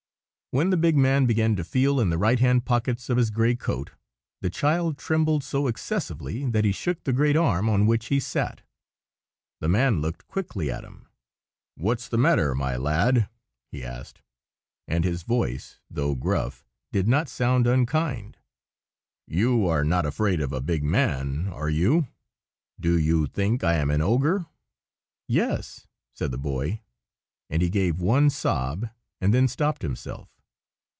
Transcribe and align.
When 0.53 0.69
the 0.69 0.75
big 0.75 0.97
man 0.97 1.27
began 1.27 1.55
to 1.55 1.63
feel 1.63 2.01
in 2.01 2.09
the 2.09 2.17
right 2.17 2.37
hand 2.37 2.65
pockets 2.65 3.09
of 3.09 3.15
his 3.15 3.31
gray 3.31 3.55
coat, 3.55 3.91
the 4.41 4.49
child 4.49 4.97
trembled 4.97 5.45
so 5.45 5.67
excessively 5.67 6.43
that 6.45 6.65
he 6.65 6.73
shook 6.73 7.05
the 7.05 7.13
great 7.13 7.37
arm 7.37 7.69
on 7.69 7.85
which 7.87 8.07
he 8.07 8.19
sat. 8.19 8.61
The 9.61 9.69
man 9.69 10.01
looked 10.01 10.27
quickly 10.27 10.69
at 10.69 10.83
him. 10.83 11.07
"What 11.75 11.99
is 12.01 12.09
the 12.09 12.17
matter, 12.17 12.53
my 12.53 12.75
lad?" 12.75 13.29
he 13.71 13.81
asked; 13.81 14.21
and 14.89 15.05
his 15.05 15.23
voice, 15.23 15.79
though 15.89 16.15
gruff, 16.15 16.65
did 16.91 17.07
not 17.07 17.29
sound 17.29 17.65
unkind. 17.65 18.35
"You 19.25 19.65
are 19.69 19.85
not 19.85 20.05
afraid 20.05 20.41
of 20.41 20.51
a 20.51 20.59
big 20.59 20.83
man, 20.83 21.47
are 21.47 21.69
you? 21.69 22.07
Do 22.77 22.99
you 22.99 23.25
think 23.25 23.63
I 23.63 23.75
am 23.75 23.89
an 23.89 24.01
ogre?" 24.01 24.47
"Yes!" 25.29 25.87
said 26.13 26.31
the 26.31 26.37
boy; 26.37 26.81
and 27.49 27.61
he 27.61 27.69
gave 27.69 28.01
one 28.01 28.29
sob, 28.29 28.89
and 29.21 29.33
then 29.33 29.47
stopped 29.47 29.81
himself. 29.81 30.27